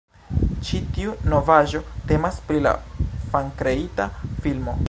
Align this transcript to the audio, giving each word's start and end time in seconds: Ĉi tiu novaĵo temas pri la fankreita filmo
Ĉi 0.67 0.79
tiu 0.95 1.13
novaĵo 1.33 1.83
temas 2.13 2.41
pri 2.49 2.65
la 2.69 2.75
fankreita 3.35 4.13
filmo 4.27 4.79